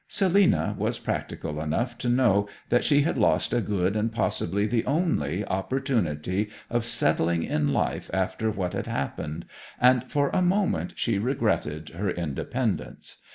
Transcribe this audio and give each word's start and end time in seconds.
Selina 0.07 0.73
was 0.79 0.97
practical 0.97 1.61
enough 1.61 1.95
to 1.95 2.09
know 2.09 2.47
that 2.69 2.83
she 2.83 3.03
had 3.03 3.19
lost 3.19 3.53
a 3.53 3.61
good 3.61 3.95
and 3.95 4.11
possibly 4.11 4.65
the 4.65 4.83
only 4.87 5.45
opportunity 5.45 6.49
of 6.71 6.85
settling 6.85 7.43
in 7.43 7.71
life 7.71 8.09
after 8.11 8.49
what 8.49 8.73
had 8.73 8.87
happened, 8.87 9.45
and 9.79 10.09
for 10.11 10.29
a 10.29 10.41
moment 10.41 10.93
she 10.95 11.19
regretted 11.19 11.89
her 11.89 12.09
independence. 12.09 13.17